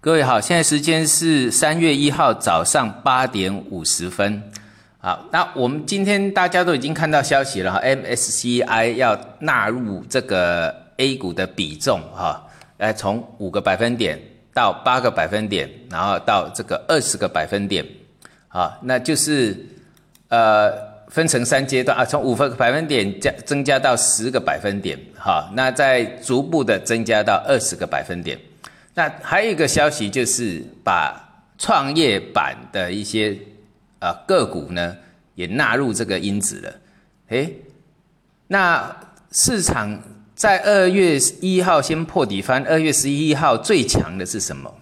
[0.00, 4.40] 各位好，现在时间是三月一号早上八点五十分。
[4.98, 12.40] 好，那我们今天大家都已经看到消息了哈，MSCI 要纳入这个 A 股的比重哈，
[12.76, 14.16] 来从五个百分点
[14.54, 17.84] 到八个百分点，然后到这个二十个百分点，
[18.46, 19.56] 好，那就是
[20.28, 20.70] 呃
[21.08, 28.38] 分成三阶段啊，从五个百分点加增加到十个百分点，哈，那再逐步的增加到二十个百分点。
[28.98, 33.38] 那还有一个消息，就是把创业板的一些
[34.00, 34.96] 啊个股呢，
[35.36, 36.74] 也纳入这个因子了。
[37.28, 37.54] 诶，
[38.48, 38.92] 那
[39.30, 40.02] 市场
[40.34, 44.74] 在二月一号先破底翻，二月十一号最强的是什么？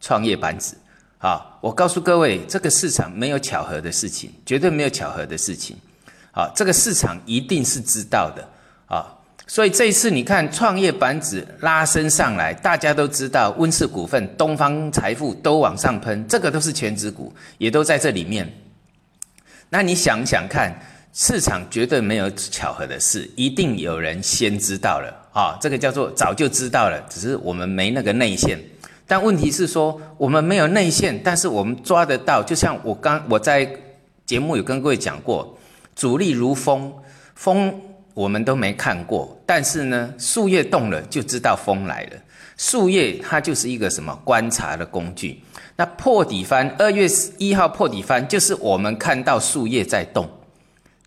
[0.00, 0.76] 创业板指。
[1.18, 5.76] 好，我告诉各位，这个市场没有巧合的事情，绝对没有巧合的事情。
[6.30, 8.48] 好，这个市场一定是知道的。
[8.86, 9.12] 啊。
[9.48, 18.52] 所以这一次你看创业板指拉升上来，大家都知道温氏股份、东方财富都往上喷，这个都是全指股，也都在这里面。
[19.70, 20.76] 那你想想看，
[21.12, 25.56] 市场绝对没有巧合的事，一定有人先知道了啊！
[25.60, 28.58] 这个叫做早就知道了，只是我们没那个内线。
[29.06, 32.42] 但问题是说，我们没有内线，但是我们抓得到。
[32.42, 33.68] 就像我刚我在
[34.24, 35.56] 节目有跟各位讲过，
[35.94, 36.92] 主力如风，
[37.36, 37.80] 风。
[38.16, 42.12] 我们都没看过，但是呢，树叶动了就知道风来了。
[42.56, 45.38] 树叶它就是一个什么观察的工具。
[45.76, 47.06] 那破底翻，二月
[47.36, 50.26] 一号破底翻，就是我们看到树叶在动，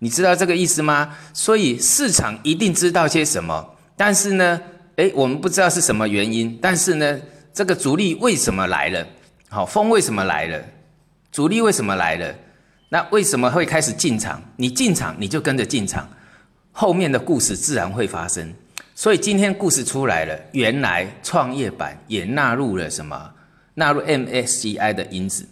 [0.00, 1.16] 你知道这个意思吗？
[1.32, 4.60] 所以市场一定知道些什么，但是呢，
[4.96, 6.58] 诶，我们不知道是什么原因。
[6.60, 7.18] 但是呢，
[7.54, 9.06] 这个主力为什么来了？
[9.48, 10.62] 好，风为什么来了？
[11.32, 12.34] 主力为什么来了？
[12.90, 14.42] 那为什么会开始进场？
[14.56, 16.06] 你进场你就跟着进场。
[16.80, 18.54] 后面的故事自然会发生，
[18.94, 23.28] 所以今天故事出来了，原来创业板也纳入了什么？
[23.74, 25.44] 纳入 MSCI 的因子。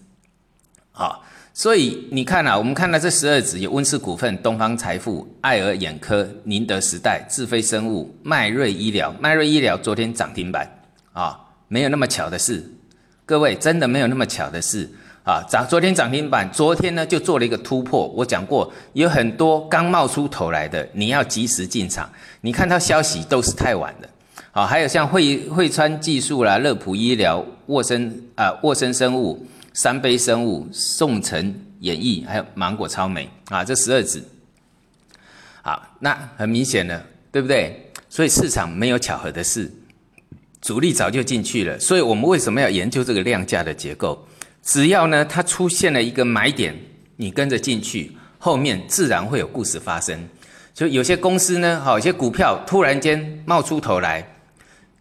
[0.92, 9.12] 好，所以你看啊，我们看到这十二只有温氏股份、东方财富、爱尔眼科、宁德时代、智飞生物、迈瑞医疗。
[9.18, 10.80] 迈瑞医疗昨天涨停板
[11.12, 11.36] 啊，
[11.66, 12.64] 没有那么巧的事，
[13.24, 14.88] 各位真的没有那么巧的事。
[15.26, 18.06] 啊，涨昨天涨停板，昨天呢就做了一个突破。
[18.14, 22.08] 我讲过，有很多刚冒出头来的，你要及时进场。
[22.42, 24.08] 你看到消息都是太晚的。
[24.52, 29.44] 好，还有像汇汇川技术啦、乐普医疗、沃森啊、沃森生物、
[29.74, 34.22] 三杯生物、宋城演艺，还有芒果超美啊，这十二只。
[35.62, 37.90] 好，那很明显的，对不对？
[38.08, 39.68] 所以市场没有巧合的事，
[40.62, 41.76] 主力早就进去了。
[41.80, 44.24] 所以我们为什么要研究这个量价的结构？
[44.66, 46.76] 只要呢，它出现了一个买点，
[47.14, 50.28] 你跟着进去，后面自然会有故事发生。
[50.74, 54.28] 就有些公司呢，好，有些股票突然间冒出头来，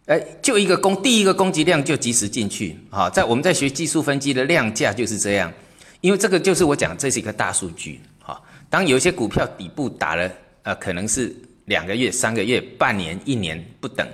[0.06, 2.78] 哎，就一个攻，第一个攻击量就及时进去。
[2.90, 5.52] 好，在我们在学技术分析的量价就是这样，
[6.00, 8.00] 因为这个就是我讲，这是一个大数据。
[8.20, 8.40] 好，
[8.70, 10.30] 当有一些股票底部打了，
[10.62, 11.34] 呃，可能是
[11.64, 14.06] 两个月、三个月、半年、一年不等，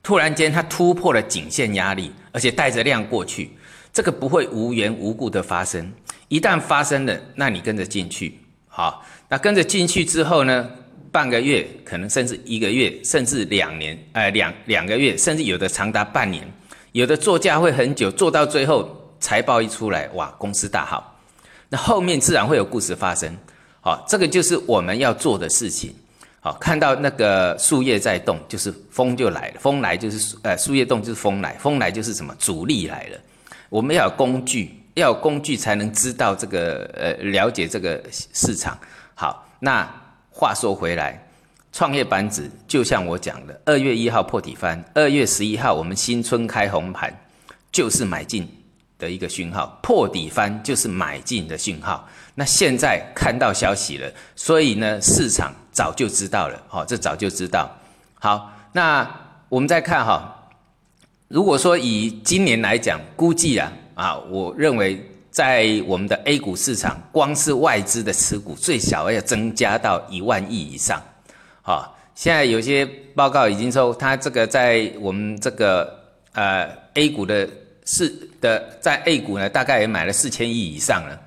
[0.00, 3.50] 突然间它突破了颈线压力，而且带着量过去。
[3.98, 5.92] 这个不会无缘无故的发生，
[6.28, 8.38] 一旦发生了，那你跟着进去，
[8.68, 10.70] 好，那跟着进去之后呢，
[11.10, 16.48] 半个月，可能甚至一个月，甚至两年，呃，两两个月，甚至有的长达半年，
[16.92, 18.88] 有的做价会很久，做到最后
[19.18, 21.20] 财报一出来，哇，公司大好，
[21.68, 23.36] 那后面自然会有故事发生，
[23.80, 25.92] 好，这个就是我们要做的事情，
[26.38, 32.32] 好，看到那个树叶在动，就是风就来了，风来就是呃树叶动就是风来，风来就是什么？
[32.38, 33.18] 主力来了。
[33.68, 38.78] 我们要有工具，要有工具才能知道这个呃了解这个市场。
[39.14, 39.86] 好，那
[40.30, 41.28] 话说回来，
[41.72, 47.12] 创业板指就像我讲的，二月一号破底翻，二月十一号我们新春开红盘，
[47.70, 48.48] 就是买进
[48.98, 52.08] 的一个讯号，破底翻就是买进的讯号。
[52.34, 57.70] 那现在看到消息了，所以呢市场早就知道了，好，这早就知道。
[58.14, 59.08] 好，那
[59.48, 60.34] 我们再看哈。
[61.28, 64.98] 如果说以今年来讲，估计啊啊，我认为
[65.30, 71.02] 在我们的 A 股市场，光是外资的持股最少要增加到一万亿以上。
[71.60, 76.02] 啊，现在有些报告已经说，它这个在我们这个
[76.32, 77.46] 呃 A 股的
[77.84, 78.08] 市
[78.40, 81.20] 的在 A 股呢，大概也买了四千亿以上了。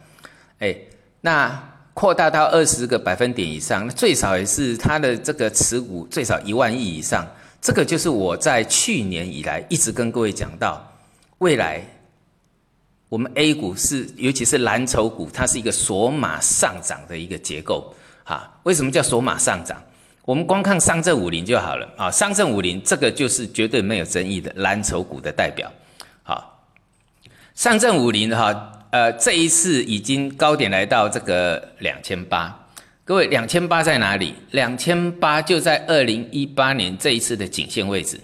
[0.57, 0.75] 哎，
[1.21, 7.23] 那扩大到二十个百分点以上，那最少也是它的这个持股最少一万亿以上。
[7.61, 10.83] 这个就是我在去年以来一直跟各位讲到，
[11.37, 11.79] 未来
[13.07, 17.93] 我们 A 股是，尤其是蓝筹股，它是一个索码上涨的一个结构。
[18.23, 19.79] 哈，为什么叫索码上涨？
[20.23, 25.71] 我们光看上证五零就好了啊，上证五零这个就是绝对没有争议的蓝筹股的代表。
[26.23, 26.65] 好，
[27.53, 32.57] 上证五零哈，呃，这一次已经高点来到这个两千八。
[33.11, 34.33] 各位，两千八在哪里？
[34.51, 38.17] 两千八就在二零一八年这一次的颈线位置。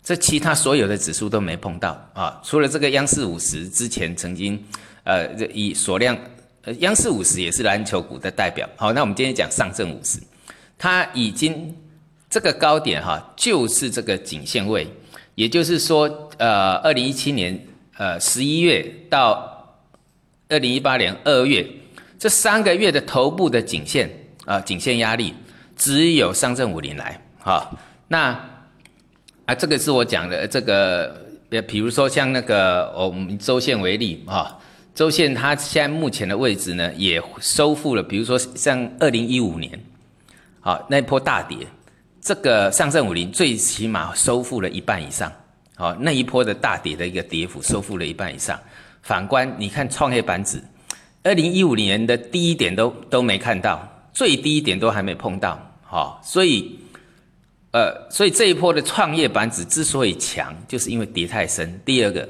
[0.00, 4.64] 这其他所有的指数都没碰到啊，除了这个央视五十之前曾经，
[5.02, 6.16] 呃，以锁量，
[6.62, 8.68] 呃，央视五十也是蓝筹股的代表。
[8.76, 10.20] 好，那我们今天讲上证五十，
[10.78, 11.74] 它已经
[12.30, 14.86] 这个高点哈，就是这个颈线位，
[15.34, 17.60] 也就是说，呃，二零一七年
[17.96, 19.76] 呃十一月到
[20.48, 21.68] 二零一八年二月
[22.20, 24.08] 这三个月的头部的颈线。
[24.48, 25.34] 啊，颈线压力
[25.76, 27.78] 只有上证五零来，好，
[28.08, 28.30] 那
[29.44, 31.14] 啊，这个是我讲的这个，
[31.68, 34.58] 比如说像那个我们周线为例，哈，
[34.94, 39.78] 周线它现在目前的位置呢，也收复了，比如说像二零一五年，
[40.60, 41.58] 好，那一波大跌，
[42.22, 45.30] 这个上证五零最起码收复了一半以上，
[45.76, 48.58] 好，那一波的大跌的一个跌幅收复了一半以上。
[49.02, 50.58] 反观你看创业板指，
[51.22, 53.86] 二零一五年的低点都都没看到。
[54.18, 55.56] 最低点都还没碰到，
[55.86, 56.76] 哈，所以，
[57.70, 61.80] 呃，所以这一波的创业板指之所以强，就是因为跌太深。
[61.84, 62.28] 第二个，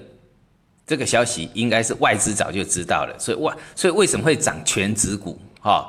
[0.86, 5.40] 这个消息应该是外资早就知道了，所以外，所以为什么会涨全指股？
[5.62, 5.88] 哈，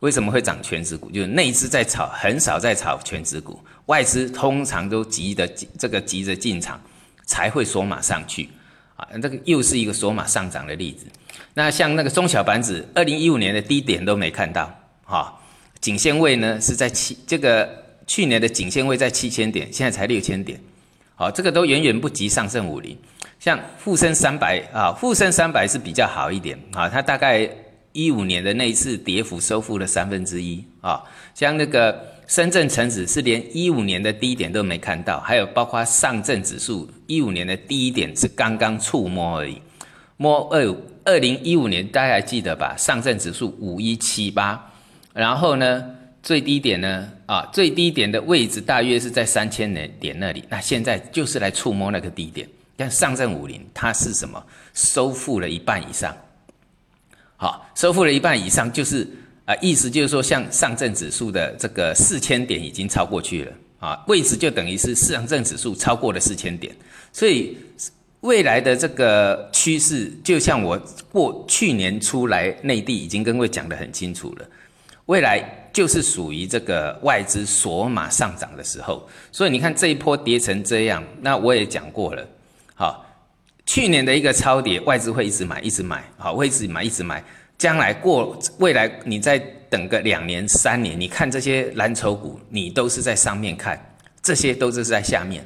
[0.00, 1.08] 为什么会涨全指股？
[1.08, 5.46] 就是内资在炒，很少在炒全指股，外资通常都急的
[5.78, 6.82] 这个急着进场，
[7.26, 8.48] 才会锁码上去，
[8.96, 11.06] 啊，这个又是一个锁码上涨的例子。
[11.54, 14.68] 那像那个中小板指，二零一五年的低点都没看到。
[15.10, 15.42] 好，
[15.80, 17.66] 颈线位呢是在七，这个
[18.06, 20.60] 去年的颈线位在七千点，现在才六千点，
[21.14, 22.94] 好，这个都远远不及上证五零。
[23.40, 27.48] 像沪深三百啊，沪深三百是比较好一点啊，它大概
[27.92, 31.02] 一五年的那一次跌幅收复了三分之一啊。
[31.34, 39.58] 像那个深圳成指是连一五年的低点都没看到，还有包括上证指数一五年的低点是刚刚触摸而已，
[40.18, 40.76] 摸二
[41.06, 42.76] 二零一五年大家还记得吧？
[42.76, 44.70] 上证指数五一七八。
[45.12, 45.84] 然后呢，
[46.22, 50.44] 最低点呢，啊，最低点的位置大约是在三千点那里。
[50.48, 52.48] 那现在就是来触摸那个低点。
[52.76, 54.40] 但上证五零它是什么？
[54.72, 56.16] 收复了一半以上。
[57.36, 59.04] 好，收复了一半以上，就是
[59.44, 66.72] 啊，意思就是说，像上证指数的这个四千点已经超过去了啊，位置就等于是上证指数超过了四千点。
[67.12, 67.56] 所以
[68.20, 70.76] 未来的这个趋势，就像我
[71.10, 74.46] 过去年出来内地已经跟各位讲的很清楚了。
[75.08, 82.26] 未来就是属于这个外资索码上涨的时候，所以你看这一波跌成这样，那我也讲过了，
[82.74, 83.06] 好，
[83.64, 87.24] 去年的一个超跌，外资会一直买，一直买，好，会一直买，一直买，
[87.56, 89.38] 将来过未来你再
[89.70, 93.82] 等个两年三年，你看这些蓝筹股，你都是在上面看，
[94.22, 95.42] 这些都是在下面，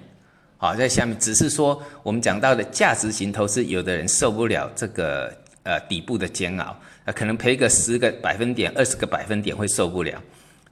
[0.57, 5.33] 好，在下面，只是说我们讲到的价值型投资，有的人受不了这个
[5.65, 6.77] 呃底部的煎熬。
[7.05, 10.23] 啊，可能赔个十个百分点、二十个百分点会受不了，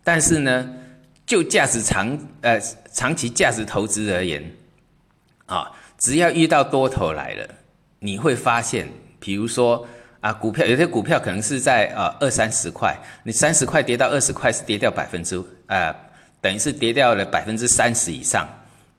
[0.04, 0.72] 但是呢，
[1.26, 2.56] 就价值长呃
[2.92, 4.40] 长期价值投资而言，
[5.46, 7.48] 啊，只要遇到多头来了，
[7.98, 8.88] 你会发现，
[9.18, 9.84] 比如说
[10.20, 15.92] 啊，股票有些股票可能是在啊二三十块，你三十块跌到二十块是跌掉百分之呃，
[16.40, 18.48] 等于是跌掉了百分之三十以上，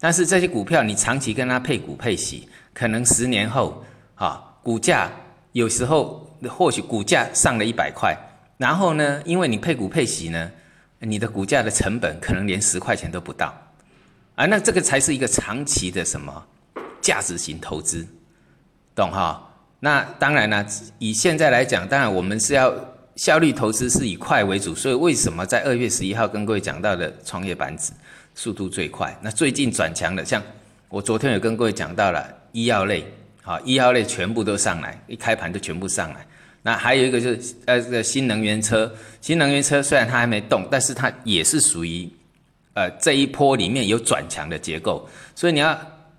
[0.01, 3.81] 但是这些股票你长期跟它配股配息，可能十年后
[4.15, 5.09] 啊，股价
[5.53, 6.27] 有时候。
[6.49, 8.17] 或许股价上了一百块，
[8.57, 10.51] 然后呢，因为你配股配息呢，
[10.97, 13.55] 你的股价的成本可能连十块钱都不到，
[14.33, 16.43] 啊，那这个才是一个长期的什么
[16.99, 18.03] 价值型投资，
[18.95, 19.47] 懂哈？
[19.79, 20.65] 那当然呢，
[20.97, 22.73] 以现在来讲，当然我们是要
[23.15, 27.93] 效率投资是以快为主，所以为什么在二月十一号跟各位讲到的创业板指
[28.33, 29.15] 速度最快？
[29.21, 30.41] 那最近转强的，像
[30.89, 33.05] 我昨天有跟各位讲到了医药类，
[33.41, 36.25] 好，医药类全部都上来，一开盘就全部上来。
[36.63, 42.07] 那还有一个就是呃，这个新能源车，新能源车虽然它还没动，但是它也是属于
[42.75, 45.75] 呃这一波里面有转强的结构，所以你要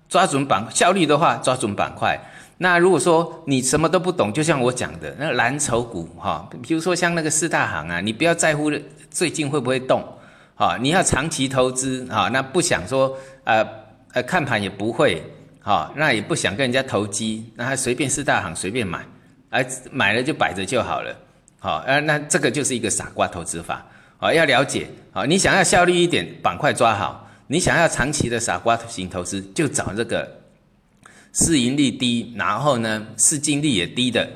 [0.09, 2.19] 抓准板效率的话，抓准板块。
[2.57, 8.69] 那如果说你什么都不懂，就像我讲的那蓝筹股哈，比如说像那个四大行啊，你不要在乎
[9.09, 10.03] 最近会不会动，
[10.55, 13.65] 哈，你要长期投资哈，那不想说呃
[14.11, 15.23] 呃看盘也不会
[15.63, 19.03] 哈，那也不想跟人家投机，那他随便四大行随便买。
[19.49, 21.15] 哎，买了就摆着就好了，
[21.59, 23.85] 好，呃，那这个就是一个傻瓜投资法，
[24.17, 30.27] 好，要了解，好，你想要效率一点，板块抓好；你想要长期的傻瓜型投资，就找这个
[31.33, 34.27] 市盈率低，然后呢市净率也低的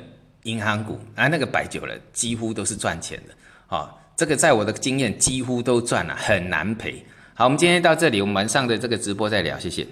[0.44, 3.34] 银行股，啊，那个摆久了几乎都是赚钱的，
[3.66, 7.04] 好，这个在我的经验几乎都赚了，很难赔。
[7.34, 9.84] 好，我们今天到这里，我们晚上的这个直播再聊，谢谢。